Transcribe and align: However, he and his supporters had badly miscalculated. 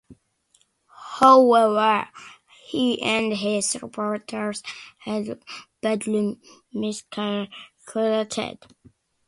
However, 1.19 2.09
he 2.65 2.99
and 3.03 3.31
his 3.33 3.69
supporters 3.69 4.63
had 4.97 5.43
badly 5.83 6.39
miscalculated. 6.73 8.65